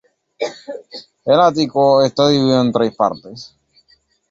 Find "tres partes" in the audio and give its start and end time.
2.71-3.55